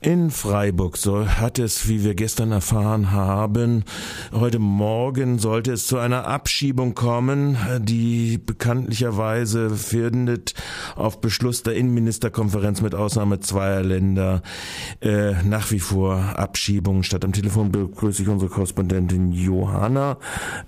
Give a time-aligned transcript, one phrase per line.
[0.00, 3.82] In Freiburg soll, hat es, wie wir gestern erfahren haben,
[4.32, 10.54] heute Morgen sollte es zu einer Abschiebung kommen, die bekanntlicherweise findet
[10.94, 14.42] auf Beschluss der Innenministerkonferenz mit Ausnahme zweier Länder
[15.00, 17.24] äh, nach wie vor Abschiebungen statt.
[17.24, 20.18] Am Telefon begrüße ich unsere Korrespondentin Johanna.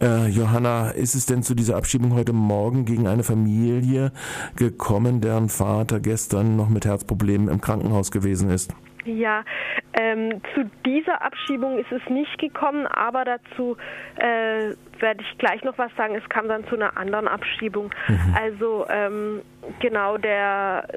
[0.00, 4.10] Äh, Johanna, ist es denn zu dieser Abschiebung heute Morgen gegen eine Familie
[4.56, 8.74] gekommen, deren Vater gestern noch mit Herzproblemen im Krankenhaus gewesen ist?
[9.04, 9.44] Ja,
[9.94, 13.76] ähm, zu dieser Abschiebung ist es nicht gekommen, aber dazu
[14.16, 16.14] äh, werde ich gleich noch was sagen.
[16.14, 17.90] Es kam dann zu einer anderen Abschiebung.
[18.08, 18.36] Mhm.
[18.38, 19.42] Also ähm,
[19.80, 20.88] genau der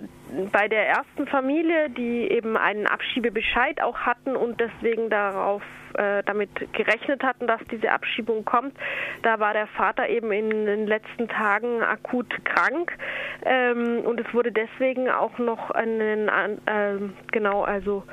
[0.52, 5.62] bei der ersten Familie, die eben einen Abschiebebescheid auch hatten und deswegen darauf
[5.94, 8.76] äh, damit gerechnet hatten, dass diese Abschiebung kommt,
[9.22, 12.98] da war der Vater eben in den letzten Tagen akut krank
[13.46, 16.98] ähm, und es wurde deswegen auch noch einen äh,
[17.32, 18.04] genau also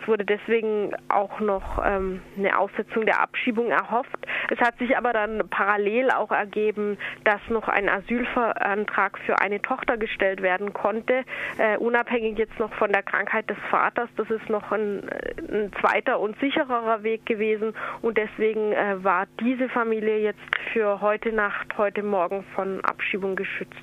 [0.00, 4.26] es wurde deswegen auch noch ähm, eine Aussetzung der Abschiebung erhofft.
[4.50, 9.96] Es hat sich aber dann parallel auch ergeben, dass noch ein Asylantrag für eine Tochter
[9.96, 11.24] gestellt werden konnte,
[11.58, 14.08] äh, unabhängig jetzt noch von der Krankheit des Vaters.
[14.16, 15.08] Das ist noch ein,
[15.50, 20.40] ein zweiter und sichererer Weg gewesen und deswegen äh, war diese Familie jetzt
[20.72, 23.74] für heute Nacht, heute Morgen von Abschiebung geschützt.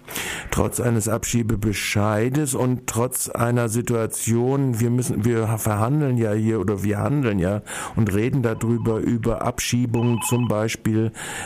[0.51, 6.83] Trotz eines Abschiebebescheides und trotz einer Situation, wir müssen, wir verhandeln handeln ja hier oder
[6.83, 7.61] wir handeln ja
[7.95, 10.56] und reden darüber über Abschiebungen zum Beispiel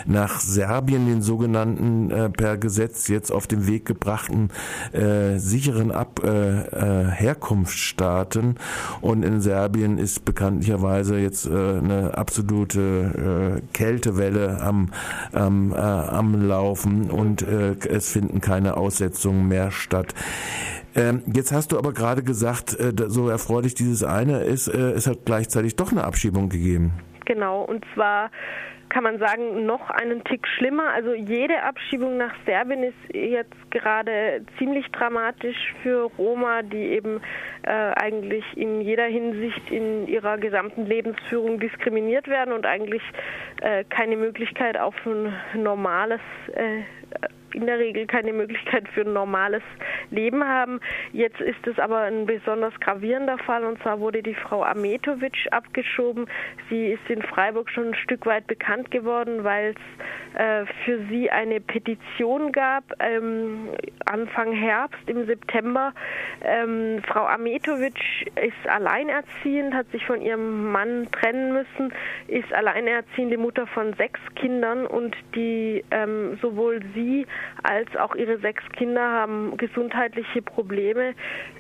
[0.06, 4.50] nach Serbien, den sogenannten äh, per Gesetz jetzt auf den Weg gebrachten
[4.94, 8.56] äh, sicheren Ab äh, äh, Herkunftsstaaten.
[9.02, 14.90] Und in Serbien ist bekanntlicherweise jetzt äh, eine absolute äh, Kältewelle am,
[15.32, 20.14] am, am Laufen und es finden keine Aussetzungen mehr statt.
[20.96, 25.76] Ähm, jetzt hast du aber gerade gesagt, so erfreulich dieses eine ist, es hat gleichzeitig
[25.76, 26.94] doch eine Abschiebung gegeben.
[27.32, 28.30] Genau, und zwar
[28.90, 30.90] kann man sagen, noch einen Tick schlimmer.
[30.94, 37.22] Also jede Abschiebung nach Serbien ist jetzt gerade ziemlich dramatisch für Roma, die eben
[37.64, 43.04] äh, eigentlich in jeder Hinsicht in ihrer gesamten Lebensführung diskriminiert werden und eigentlich
[43.62, 46.20] äh, keine Möglichkeit auf ein normales
[46.54, 46.82] äh,
[47.56, 49.64] in der Regel keine Möglichkeit für ein normales
[50.10, 50.80] Leben haben.
[51.14, 56.28] Jetzt ist es aber ein besonders gravierender Fall und zwar wurde die Frau Ametovic abgeschoben.
[56.70, 61.30] Sie ist in Freiburg schon ein Stück weit bekannt geworden, weil es äh, für sie
[61.30, 63.70] eine Petition gab, ähm,
[64.06, 65.94] Anfang Herbst, im September.
[66.44, 71.94] Ähm, Frau Ametovic ist alleinerziehend, hat sich von ihrem Mann trennen müssen,
[72.28, 77.26] ist alleinerziehende Mutter von sechs Kindern und die ähm, sowohl sie
[77.64, 81.14] als auch ihre sechs Kinder haben gesundheitliche Probleme.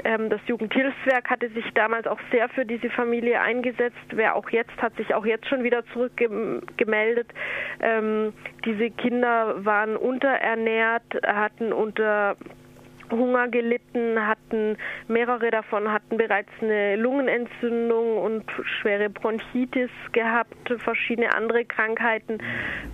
[0.04, 3.98] Ähm, das Jugendhilfswerk hatte sich damals auch sehr für diese Familie eingesetzt.
[4.12, 7.28] Wer auch jetzt hat sich auch jetzt schon wieder zurückgemeldet.
[7.82, 8.34] Ähm,
[8.66, 12.36] diese Kinder waren unterernährt, hatten unter
[13.12, 14.78] Hunger gelitten, hatten
[15.08, 18.44] mehrere davon hatten bereits eine Lungenentzündung und
[18.80, 22.40] schwere Bronchitis gehabt, verschiedene andere Krankheiten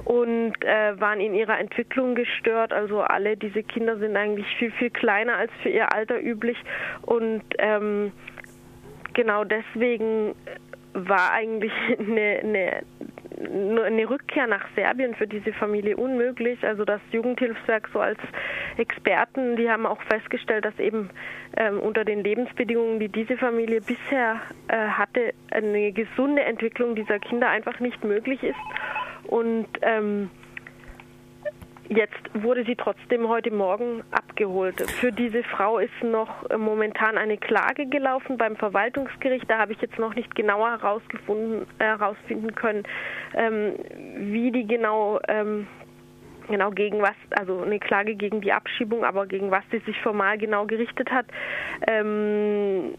[0.06, 2.73] und äh, waren in ihrer Entwicklung gestört.
[2.73, 6.57] Also alle diese Kinder sind eigentlich viel viel kleiner als für ihr Alter üblich
[7.03, 8.11] und ähm,
[9.13, 10.35] genau deswegen
[10.94, 12.83] war eigentlich eine, eine
[13.39, 16.63] eine Rückkehr nach Serbien für diese Familie unmöglich.
[16.63, 18.19] Also das Jugendhilfswerk so als
[18.77, 21.09] Experten, die haben auch festgestellt, dass eben
[21.55, 27.49] ähm, unter den Lebensbedingungen, die diese Familie bisher äh, hatte, eine gesunde Entwicklung dieser Kinder
[27.49, 28.55] einfach nicht möglich ist.
[29.27, 30.29] Und ähm,
[31.89, 34.81] Jetzt wurde sie trotzdem heute Morgen abgeholt.
[34.91, 39.49] Für diese Frau ist noch äh, momentan eine Klage gelaufen beim Verwaltungsgericht.
[39.49, 42.83] Da habe ich jetzt noch nicht genauer herausgefunden, äh, herausfinden können,
[43.35, 43.75] ähm,
[44.17, 45.67] wie die genau ähm,
[46.47, 50.37] genau gegen was, also eine Klage gegen die Abschiebung, aber gegen was sie sich formal
[50.37, 51.25] genau gerichtet hat.
[51.87, 52.93] Ähm,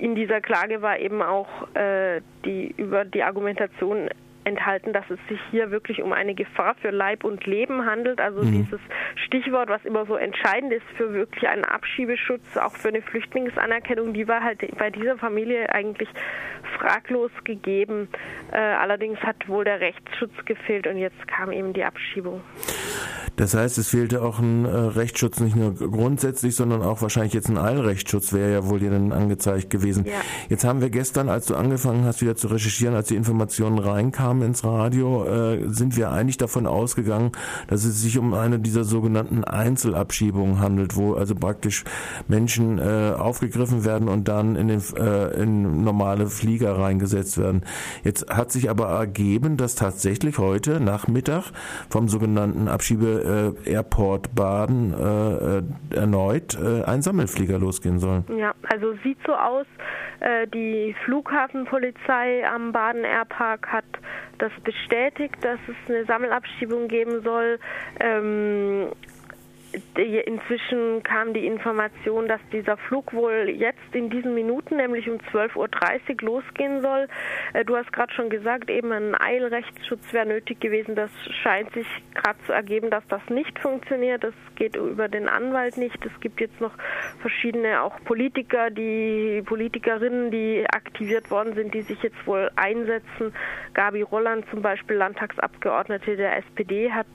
[0.00, 4.08] in dieser Klage war eben auch äh, die über die Argumentation
[4.48, 8.20] enthalten, dass es sich hier wirklich um eine Gefahr für Leib und Leben handelt.
[8.20, 8.64] Also mhm.
[8.64, 8.80] dieses
[9.26, 14.26] Stichwort, was immer so entscheidend ist für wirklich einen Abschiebeschutz, auch für eine Flüchtlingsanerkennung, die
[14.26, 16.08] war halt bei dieser Familie eigentlich
[16.78, 18.08] fraglos gegeben.
[18.52, 22.42] Äh, allerdings hat wohl der Rechtsschutz gefehlt und jetzt kam eben die Abschiebung.
[23.38, 27.48] Das heißt, es fehlte auch ein äh, Rechtsschutz, nicht nur grundsätzlich, sondern auch wahrscheinlich jetzt
[27.48, 30.04] ein Eilrechtsschutz wäre ja wohl dir dann angezeigt gewesen.
[30.06, 30.14] Ja.
[30.48, 34.42] Jetzt haben wir gestern, als du angefangen hast, wieder zu recherchieren, als die Informationen reinkamen
[34.42, 37.30] ins Radio, äh, sind wir eigentlich davon ausgegangen,
[37.68, 41.84] dass es sich um eine dieser sogenannten Einzelabschiebungen handelt, wo also praktisch
[42.26, 47.62] Menschen äh, aufgegriffen werden und dann in, den, äh, in normale Flieger reingesetzt werden.
[48.02, 51.52] Jetzt hat sich aber ergeben, dass tatsächlich heute Nachmittag
[51.88, 53.27] vom sogenannten Abschiebe
[53.64, 55.62] äh, Airport Baden äh, äh,
[55.94, 58.24] erneut äh, ein Sammelflieger losgehen soll.
[58.36, 59.66] Ja, also sieht so aus.
[60.20, 63.84] Äh, die Flughafenpolizei am Baden Airpark hat
[64.38, 67.58] das bestätigt, dass es eine Sammelabschiebung geben soll.
[68.00, 68.88] Ähm,
[69.94, 75.56] Inzwischen kam die Information, dass dieser Flug wohl jetzt in diesen Minuten, nämlich um 12.30
[75.56, 75.68] Uhr,
[76.22, 77.08] losgehen soll.
[77.52, 80.94] Äh, du hast gerade schon gesagt, eben ein Eilrechtsschutz wäre nötig gewesen.
[80.94, 81.10] Das
[81.42, 84.24] scheint sich gerade zu ergeben, dass das nicht funktioniert.
[84.24, 86.04] Das geht über den Anwalt nicht.
[86.06, 86.72] Es gibt jetzt noch
[87.20, 93.34] verschiedene auch Politiker, die Politikerinnen, die aktiviert worden sind, die sich jetzt wohl einsetzen.
[93.74, 97.06] Gabi Rolland zum Beispiel, Landtagsabgeordnete der SPD, hat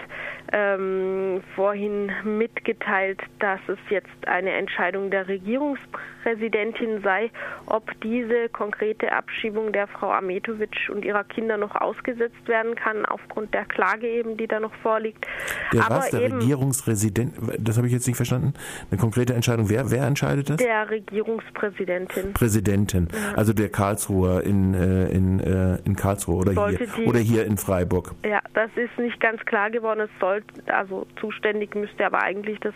[0.52, 2.12] ähm, vorhin
[2.44, 7.32] mitgeteilt, dass es jetzt eine Entscheidung der Regierungspräsidentin sei,
[7.68, 13.54] ob diese konkrete Abschiebung der Frau Ametovic und ihrer Kinder noch ausgesetzt werden kann, aufgrund
[13.54, 15.26] der Klage eben, die da noch vorliegt.
[15.72, 18.54] Der Aber was, der Regierungspräsident, das habe ich jetzt nicht verstanden,
[18.92, 20.58] eine konkrete Entscheidung, wer, wer entscheidet das?
[20.58, 22.34] Der Regierungspräsidentin.
[22.34, 23.38] Präsidentin, ja.
[23.38, 28.16] also der Karlsruher in, äh, in, äh, in Karlsruhe oder hier, oder hier in Freiburg.
[28.26, 32.74] Ja, das ist nicht ganz klar geworden, es soll, also zuständig müsste aber eigentlich das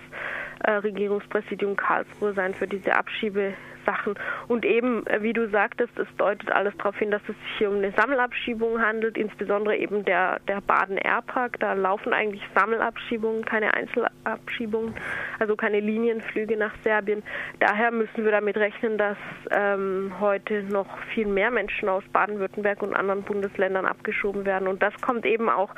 [0.63, 4.15] äh, Regierungspräsidium Karlsruhe sein für diese Abschiebesachen.
[4.47, 7.69] Und eben, äh, wie du sagtest, es deutet alles darauf hin, dass es sich hier
[7.69, 11.59] um eine Sammelabschiebung handelt, insbesondere eben der, der Baden-Airpark.
[11.59, 14.95] Da laufen eigentlich Sammelabschiebungen, keine Einzelabschiebungen,
[15.39, 17.23] also keine Linienflüge nach Serbien.
[17.59, 19.17] Daher müssen wir damit rechnen, dass
[19.51, 24.67] ähm, heute noch viel mehr Menschen aus Baden-Württemberg und anderen Bundesländern abgeschoben werden.
[24.67, 25.73] Und das kommt eben auch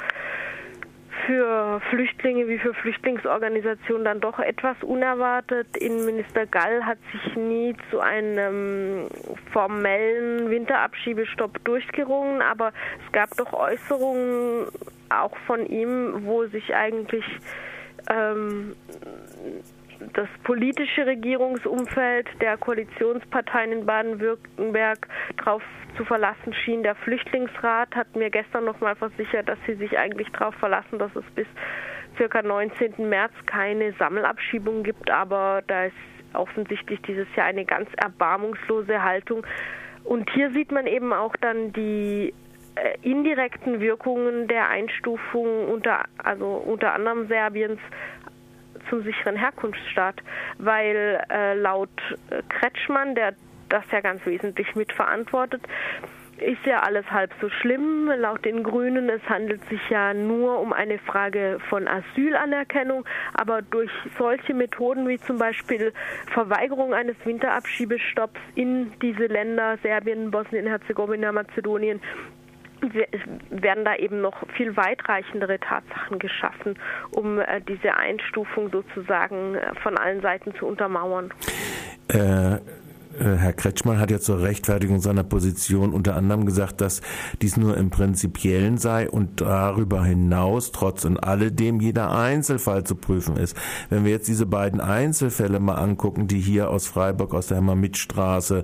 [1.25, 5.67] für Flüchtlinge wie für Flüchtlingsorganisationen dann doch etwas unerwartet.
[5.77, 9.07] Innenminister Gall hat sich nie zu einem
[9.51, 12.73] formellen Winterabschiebestopp durchgerungen, aber
[13.05, 14.67] es gab doch Äußerungen
[15.09, 17.25] auch von ihm, wo sich eigentlich
[18.09, 18.75] ähm,
[20.13, 25.07] das politische Regierungsumfeld der Koalitionsparteien in Baden-Württemberg
[25.37, 25.63] darauf
[25.97, 26.83] zu verlassen schien.
[26.83, 31.15] Der Flüchtlingsrat hat mir gestern noch mal versichert, dass sie sich eigentlich darauf verlassen, dass
[31.15, 31.47] es bis
[32.17, 33.09] circa 19.
[33.09, 35.95] März keine Sammelabschiebung gibt, aber da ist
[36.33, 39.45] offensichtlich dieses Jahr eine ganz erbarmungslose Haltung.
[40.03, 42.33] Und hier sieht man eben auch dann die
[42.75, 47.79] äh, indirekten Wirkungen der Einstufung unter, also unter anderem Serbiens
[48.89, 50.21] zum sicheren Herkunftsstaat,
[50.57, 51.89] weil äh, laut
[52.29, 53.33] äh, Kretschmann, der
[53.69, 55.61] das ja ganz wesentlich mitverantwortet,
[56.41, 58.11] ist ja alles halb so schlimm.
[58.17, 63.91] Laut den Grünen, es handelt sich ja nur um eine Frage von Asylanerkennung, aber durch
[64.17, 65.93] solche Methoden wie zum Beispiel
[66.33, 72.01] Verweigerung eines Winterabschiebestopps in diese Länder, Serbien, Bosnien-Herzegowina, Mazedonien,
[73.49, 76.77] werden da eben noch viel weitreichendere Tatsachen geschaffen,
[77.11, 81.33] um äh, diese Einstufung sozusagen äh, von allen Seiten zu untermauern.
[82.07, 82.57] Äh,
[83.19, 87.01] äh, Herr Kretschmann hat ja zur Rechtfertigung seiner Position unter anderem gesagt, dass
[87.41, 93.35] dies nur im Prinzipiellen sei und darüber hinaus trotz und alledem jeder Einzelfall zu prüfen
[93.35, 93.57] ist.
[93.89, 98.63] Wenn wir jetzt diese beiden Einzelfälle mal angucken, die hier aus Freiburg aus der Hermann-Mitt-Straße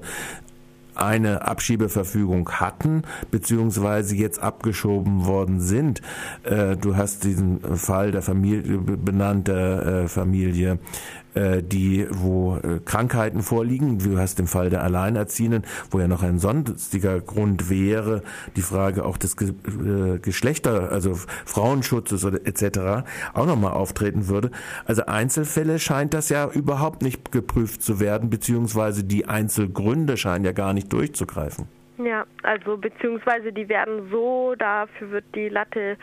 [0.95, 6.01] eine Abschiebeverfügung hatten, beziehungsweise jetzt abgeschoben worden sind.
[6.43, 10.79] Äh, du hast diesen Fall der Familie benannt, der äh, Familie
[11.35, 13.99] äh, die, wo äh, Krankheiten vorliegen.
[13.99, 18.23] Du hast den Fall der Alleinerziehenden, wo ja noch ein sonstiger Grund wäre,
[18.55, 21.13] die Frage auch des äh, Geschlechter, also
[21.45, 23.05] Frauenschutzes oder etc.
[23.33, 24.51] auch nochmal auftreten würde.
[24.85, 30.51] Also Einzelfälle scheint das ja überhaupt nicht geprüft zu werden, beziehungsweise die Einzelgründe scheinen ja
[30.51, 31.67] gar nicht durchzugreifen.
[31.97, 35.97] Ja, also beziehungsweise die werden so, dafür wird die Latte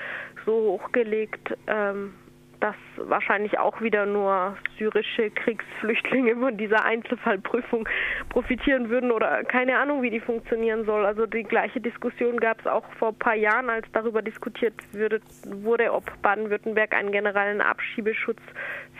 [0.46, 2.14] so hochgelegt, ähm,
[2.62, 7.88] dass wahrscheinlich auch wieder nur syrische Kriegsflüchtlinge von dieser Einzelfallprüfung
[8.28, 11.04] profitieren würden oder keine Ahnung, wie die funktionieren soll.
[11.04, 15.20] Also die gleiche Diskussion gab es auch vor ein paar Jahren, als darüber diskutiert würde,
[15.44, 18.40] wurde, ob Baden-Württemberg einen generellen Abschiebeschutz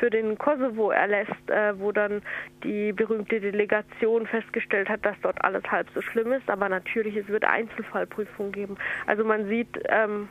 [0.00, 2.22] für den Kosovo erlässt, äh, wo dann
[2.64, 6.50] die berühmte Delegation festgestellt hat, dass dort alles halb so schlimm ist.
[6.50, 8.76] Aber natürlich, es wird Einzelfallprüfungen geben.
[9.06, 10.28] Also man sieht, ähm,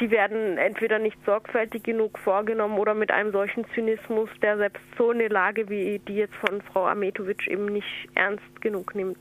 [0.00, 5.10] die werden entweder nicht sorgfältig genug vorgenommen oder mit einem solchen Zynismus, der selbst so
[5.10, 9.18] eine Lage wie die jetzt von Frau Ametovic eben nicht ernst genug nimmt.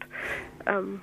[0.65, 1.01] Ähm,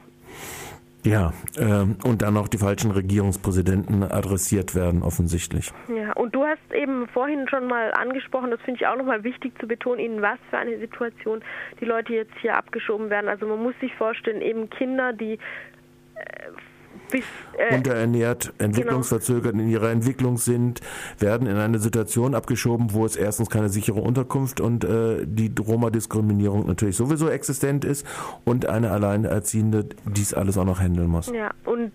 [1.04, 5.72] ja, äh, und dann auch die falschen Regierungspräsidenten adressiert werden, offensichtlich.
[5.88, 9.58] Ja, und du hast eben vorhin schon mal angesprochen, das finde ich auch nochmal wichtig
[9.58, 11.40] zu betonen, in was für eine Situation
[11.80, 13.28] die Leute jetzt hier abgeschoben werden.
[13.28, 15.38] Also man muss sich vorstellen, eben Kinder, die
[16.16, 16.50] äh,
[17.10, 17.24] bis,
[17.58, 19.64] äh, unterernährt, entwicklungsverzögert genau.
[19.64, 20.80] in ihrer Entwicklung sind,
[21.18, 26.66] werden in eine Situation abgeschoben, wo es erstens keine sichere Unterkunft und äh, die Roma-Diskriminierung
[26.66, 28.06] natürlich sowieso existent ist
[28.44, 31.32] und eine Alleinerziehende dies alles auch noch handeln muss.
[31.32, 31.92] Ja, und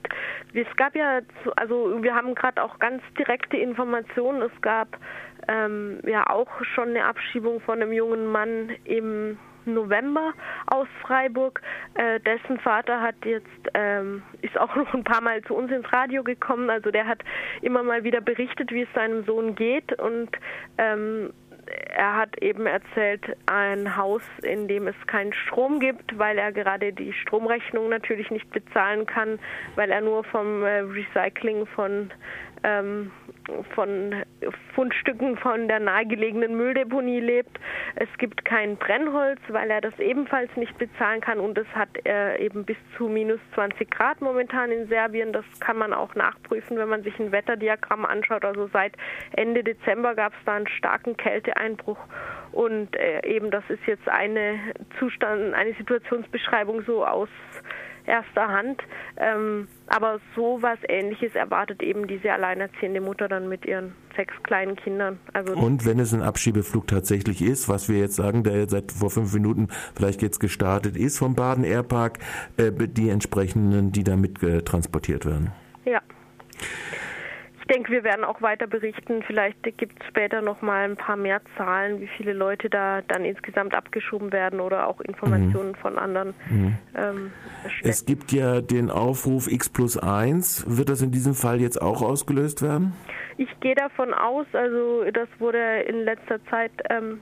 [0.53, 1.19] es gab ja,
[1.55, 4.41] also wir haben gerade auch ganz direkte Informationen.
[4.41, 4.97] Es gab
[5.47, 10.33] ähm, ja auch schon eine Abschiebung von einem jungen Mann im November
[10.67, 11.61] aus Freiburg.
[11.95, 15.91] Äh, dessen Vater hat jetzt ähm, ist auch noch ein paar Mal zu uns ins
[15.91, 16.69] Radio gekommen.
[16.69, 17.23] Also der hat
[17.61, 20.29] immer mal wieder berichtet, wie es seinem Sohn geht und
[20.77, 21.31] ähm,
[21.95, 26.93] er hat eben erzählt, ein Haus, in dem es keinen Strom gibt, weil er gerade
[26.93, 29.39] die Stromrechnung natürlich nicht bezahlen kann,
[29.75, 32.11] weil er nur vom äh, Recycling von
[32.65, 33.11] ähm,
[33.75, 34.25] von
[34.73, 37.59] Fundstücken von der nahegelegenen Mülldeponie lebt.
[37.95, 42.37] Es gibt kein Brennholz, weil er das ebenfalls nicht bezahlen kann und es hat äh,
[42.43, 45.31] eben bis zu minus 20 Grad momentan in Serbien.
[45.31, 48.43] Das kann man auch nachprüfen, wenn man sich ein Wetterdiagramm anschaut.
[48.43, 48.93] Also seit
[49.35, 51.99] Ende Dezember gab es da einen starken Kälteeinbruch
[52.51, 54.59] und äh, eben das ist jetzt eine
[54.97, 57.29] Zustand, eine Situationsbeschreibung so aus
[58.07, 58.81] erster Hand.
[59.17, 64.75] Ähm, aber so was Ähnliches erwartet eben diese alleinerziehende Mutter dann mit ihren sechs kleinen
[64.75, 65.19] Kindern.
[65.33, 68.91] Also und wenn es ein Abschiebeflug tatsächlich ist, was wir jetzt sagen, der jetzt seit
[68.91, 72.19] vor fünf Minuten vielleicht jetzt gestartet ist vom Baden Airpark,
[72.57, 75.51] äh, die entsprechenden, die damit äh, transportiert werden.
[77.67, 79.23] Ich denke, wir werden auch weiter berichten.
[79.23, 83.25] Vielleicht gibt es später noch mal ein paar mehr Zahlen, wie viele Leute da dann
[83.25, 85.75] insgesamt abgeschoben werden oder auch Informationen mhm.
[85.75, 86.35] von anderen.
[86.47, 86.77] Mhm.
[86.95, 87.31] Ähm,
[87.81, 90.77] es gibt ja den Aufruf X plus 1.
[90.77, 92.93] Wird das in diesem Fall jetzt auch ausgelöst werden?
[93.37, 97.19] Ich gehe davon aus, also das wurde in letzter Zeit ähm,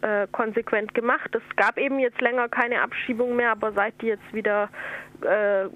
[0.00, 1.34] äh, konsequent gemacht.
[1.34, 4.70] Es gab eben jetzt länger keine Abschiebung mehr, aber seit die jetzt wieder
[5.24, 5.68] äh,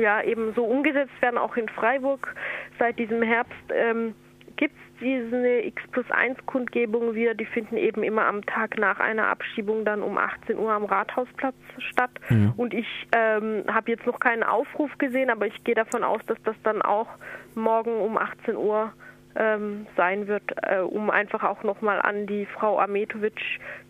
[0.00, 2.34] ja eben so umgesetzt werden, auch in Freiburg
[2.78, 4.14] seit diesem Herbst, ähm,
[4.56, 7.34] gibt es diese X plus 1 Kundgebung wieder.
[7.34, 11.54] Die finden eben immer am Tag nach einer Abschiebung dann um 18 Uhr am Rathausplatz
[11.78, 12.10] statt.
[12.28, 12.52] Mhm.
[12.56, 16.38] Und ich ähm, habe jetzt noch keinen Aufruf gesehen, aber ich gehe davon aus, dass
[16.42, 17.08] das dann auch
[17.54, 18.92] morgen um 18 Uhr
[19.36, 23.40] ähm, sein wird, äh, um einfach auch nochmal an die Frau Ametovic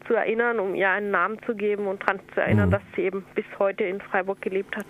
[0.08, 2.72] zu erinnern, um ihr einen Namen zu geben und daran zu erinnern, mhm.
[2.72, 4.86] dass sie eben bis heute in Freiburg gelebt hat.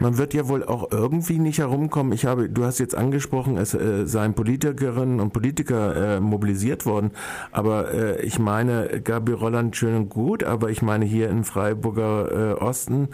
[0.00, 2.12] Man wird ja wohl auch irgendwie nicht herumkommen.
[2.12, 7.12] Ich habe, du hast jetzt angesprochen, es äh, seien Politikerinnen und Politiker äh, mobilisiert worden,
[7.52, 12.56] aber äh, ich meine, Gabi Rolland schön und gut, aber ich meine hier in Freiburger
[12.58, 13.08] äh, Osten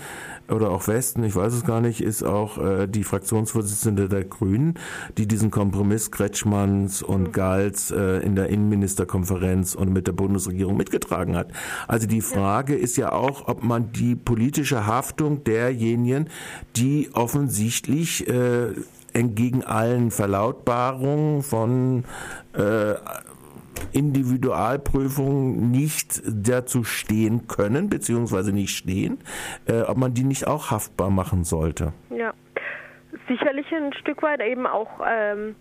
[0.48, 4.78] oder auch Westen, ich weiß es gar nicht, ist auch äh, die Fraktionsvorsitzende der Grünen,
[5.18, 7.32] die diesen Kompromiss Kretschmanns und mhm.
[7.32, 11.52] Gals äh, in der Innenministerkonferenz und mit der Bundesregierung mitgetragen hat hat.
[11.88, 16.28] Also die Frage ist ja auch, ob man die politische Haftung derjenigen,
[16.76, 18.72] die offensichtlich äh,
[19.12, 22.04] entgegen allen Verlautbarungen von
[22.54, 22.94] äh,
[23.92, 29.18] Individualprüfungen nicht dazu stehen können, beziehungsweise nicht stehen,
[29.66, 31.92] äh, ob man die nicht auch haftbar machen sollte.
[32.10, 32.32] Ja,
[33.28, 35.54] sicherlich ein Stück weit eben auch ähm,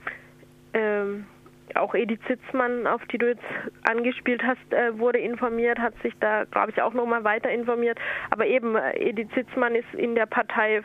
[0.74, 1.26] ähm,
[1.76, 3.44] auch Edith Sitzmann, auf die du jetzt
[3.84, 8.00] angespielt hast, äh, wurde informiert, hat sich da, glaube ich, auch nochmal weiter informiert.
[8.30, 10.82] Aber eben, äh, Edith Sitzmann ist in der Partei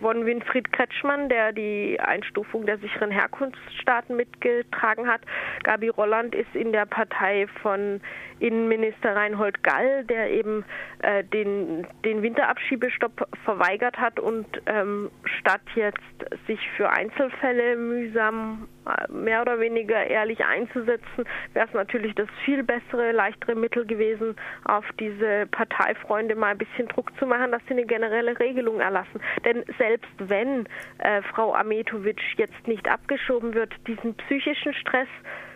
[0.00, 5.20] von Winfried Kretschmann, der die Einstufung der sicheren Herkunftsstaaten mitgetragen hat.
[5.64, 8.00] Gabi Rolland ist in der Partei von
[8.38, 10.64] Innenminister Reinhold Gall, der eben
[11.02, 15.98] äh, den, den Winterabschiebestopp verweigert hat und ähm, statt jetzt
[16.46, 18.68] sich für Einzelfälle mühsam
[19.08, 24.84] mehr oder weniger ehrlich einzusetzen, wäre es natürlich das viel bessere, leichtere Mittel gewesen, auf
[24.98, 29.20] diese Parteifreunde mal ein bisschen Druck zu machen, dass sie eine generelle Regelung erlassen.
[29.44, 30.66] Denn selbst wenn
[30.98, 35.08] äh, Frau Ametovic jetzt nicht abgeschoben wird, diesen psychischen Stress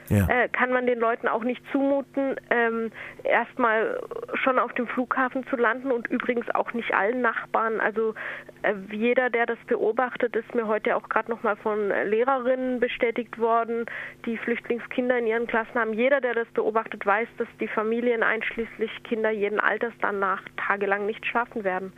[0.08, 0.26] ja.
[0.28, 2.90] äh, kann man den Leuten auch nicht zumuten, ähm,
[3.24, 4.00] erstmal
[4.34, 7.80] schon auf dem Flughafen zu landen und übrigens auch nicht allen Nachbarn.
[7.80, 8.14] Also
[8.62, 13.86] äh, jeder, der das beobachtet, ist mir heute auch gerade nochmal von Lehrerinnen bestätigt worden,
[14.26, 15.92] die Flüchtlingskinder in ihren Klassen haben.
[15.92, 21.24] Jeder, der das beobachtet, weiß, dass die Familien einschließlich Kinder jeden Alters danach tagelang nicht
[21.26, 21.92] schlafen werden.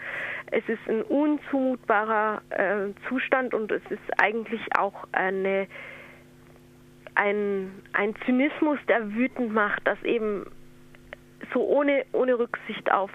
[0.50, 5.66] Es ist ein unzumutbarer äh, Zustand und es ist eigentlich auch eine
[7.14, 10.46] ein, ein Zynismus, der wütend macht, dass eben
[11.52, 13.10] so ohne, ohne Rücksicht auf,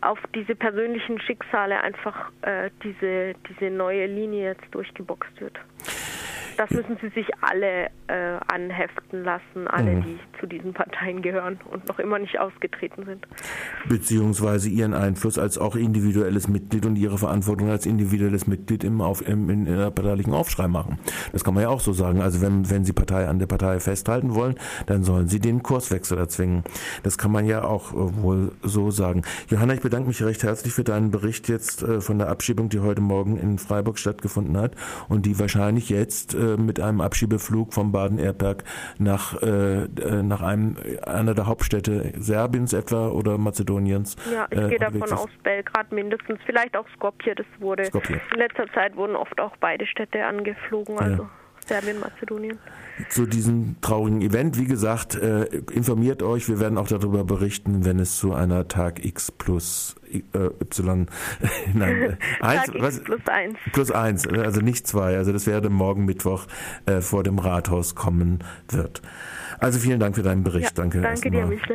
[0.00, 5.58] auf diese persönlichen Schicksale einfach äh, diese, diese neue Linie jetzt durchgeboxt wird.
[6.56, 10.02] Das müssen sie sich alle äh, anheften lassen, alle, mhm.
[10.02, 13.26] die zu diesen Parteien gehören und noch immer nicht ausgetreten sind.
[13.88, 19.26] Beziehungsweise ihren Einfluss als auch individuelles Mitglied und ihre Verantwortung als individuelles Mitglied im, auf,
[19.26, 20.98] im, in, in der parteilichen Aufschrei machen.
[21.32, 22.20] Das kann man ja auch so sagen.
[22.20, 24.54] Also wenn, wenn sie Partei an der Partei festhalten wollen,
[24.86, 26.64] dann sollen sie den Kurswechsel erzwingen.
[27.02, 29.22] Das kann man ja auch äh, wohl so sagen.
[29.48, 32.80] Johanna, ich bedanke mich recht herzlich für deinen Bericht jetzt äh, von der Abschiebung, die
[32.80, 34.72] heute Morgen in Freiburg stattgefunden hat
[35.08, 38.64] und die wahrscheinlich jetzt äh, äh, mit einem Abschiebeflug vom Baden-Erberg
[38.98, 44.16] nach, äh, äh, nach einem, einer der Hauptstädte Serbiens etwa oder Mazedoniens.
[44.32, 47.84] Ja, ich äh, gehe davon aus, Belgrad mindestens, vielleicht auch Skopje, das wurde.
[47.86, 48.20] Skopje.
[48.32, 51.22] In letzter Zeit wurden oft auch beide Städte angeflogen, also.
[51.24, 51.30] Ja.
[51.66, 52.58] Serbien, Mazedonien.
[53.10, 56.48] Zu diesem traurigen Event, wie gesagt, äh, informiert euch.
[56.48, 60.20] Wir werden auch darüber berichten, wenn es zu einer Tag X plus äh,
[60.62, 61.06] Y,
[61.74, 63.58] nein, äh, eins, was, plus eins.
[63.72, 65.16] Plus eins, also nicht zwei.
[65.16, 66.46] Also das werde morgen Mittwoch
[67.00, 69.02] vor dem Rathaus kommen wird.
[69.58, 70.76] Also vielen Dank für deinen Bericht.
[70.76, 71.00] Ja, danke.
[71.00, 71.74] Danke dir, Michel.